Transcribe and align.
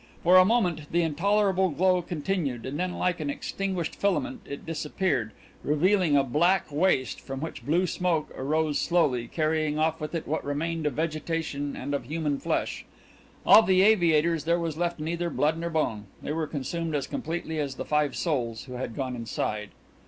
For 0.23 0.37
a 0.37 0.45
moment 0.45 0.91
the 0.91 1.03
intolerable 1.03 1.69
glow 1.69 2.01
continued, 2.01 2.65
and 2.65 2.79
then 2.79 2.93
like 2.93 3.19
an 3.19 3.29
extinguished 3.29 3.93
filament 3.95 4.41
it 4.45 4.65
disappeared, 4.65 5.31
revealing 5.63 6.17
a 6.17 6.23
black 6.23 6.71
waste 6.71 7.21
from 7.21 7.39
which 7.39 7.63
blue 7.63 7.85
smoke 7.85 8.33
arose 8.35 8.79
slowly, 8.79 9.27
carrying 9.27 9.77
off 9.77 10.01
with 10.01 10.15
it 10.15 10.27
what 10.27 10.43
remained 10.43 10.87
of 10.87 10.93
vegetation 10.93 11.75
and 11.75 11.93
of 11.93 12.05
human 12.05 12.39
flesh. 12.39 12.83
Of 13.45 13.67
the 13.67 13.83
aviators 13.83 14.45
there 14.45 14.57
was 14.57 14.75
left 14.75 14.99
neither 14.99 15.29
blood 15.29 15.59
nor 15.59 15.69
bone 15.69 16.05
they 16.23 16.31
were 16.31 16.47
consumed 16.47 16.95
as 16.95 17.05
completely 17.05 17.59
as 17.59 17.75
the 17.75 17.85
five 17.85 18.15
souls 18.15 18.63
who 18.63 18.73
had 18.73 18.95
gone 18.95 19.15
inside. 19.15 19.69